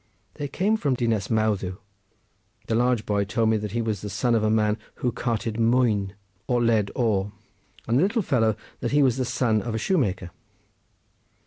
[0.33, 1.77] They came from Dinas Mawddwy.
[2.65, 5.59] The large boy told me that he was the son of a man who carted
[5.59, 6.13] mwyn,
[6.47, 7.31] or lead ore,
[7.87, 10.31] and the little fellow that he was the son of a shoemaker.